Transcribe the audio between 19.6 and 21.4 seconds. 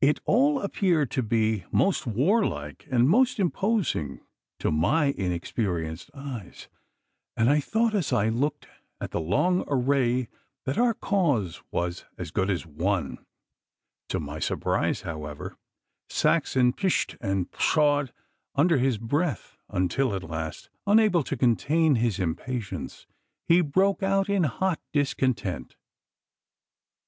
until at last, unable to